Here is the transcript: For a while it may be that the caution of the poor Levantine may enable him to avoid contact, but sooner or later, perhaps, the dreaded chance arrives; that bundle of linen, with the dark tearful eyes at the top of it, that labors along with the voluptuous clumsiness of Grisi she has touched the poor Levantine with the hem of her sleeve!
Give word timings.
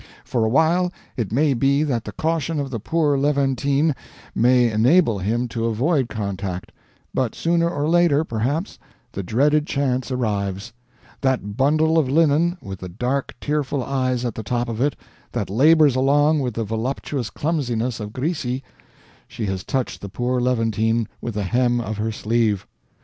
For 0.25 0.43
a 0.43 0.49
while 0.49 0.91
it 1.15 1.31
may 1.31 1.53
be 1.53 1.83
that 1.83 2.05
the 2.05 2.11
caution 2.11 2.59
of 2.59 2.71
the 2.71 2.79
poor 2.79 3.19
Levantine 3.19 3.93
may 4.33 4.67
enable 4.71 5.19
him 5.19 5.47
to 5.49 5.65
avoid 5.67 6.09
contact, 6.09 6.71
but 7.13 7.35
sooner 7.35 7.69
or 7.69 7.87
later, 7.87 8.23
perhaps, 8.23 8.79
the 9.11 9.21
dreaded 9.21 9.67
chance 9.67 10.09
arrives; 10.09 10.73
that 11.21 11.55
bundle 11.55 11.99
of 11.99 12.09
linen, 12.09 12.57
with 12.63 12.79
the 12.79 12.89
dark 12.89 13.35
tearful 13.39 13.83
eyes 13.83 14.25
at 14.25 14.33
the 14.33 14.41
top 14.41 14.67
of 14.69 14.81
it, 14.81 14.95
that 15.33 15.51
labors 15.51 15.95
along 15.95 16.39
with 16.39 16.55
the 16.55 16.63
voluptuous 16.63 17.29
clumsiness 17.29 17.99
of 17.99 18.11
Grisi 18.11 18.63
she 19.27 19.45
has 19.45 19.63
touched 19.63 20.01
the 20.01 20.09
poor 20.09 20.41
Levantine 20.41 21.07
with 21.21 21.35
the 21.35 21.43
hem 21.43 21.79
of 21.79 21.97
her 21.97 22.11
sleeve! 22.11 22.65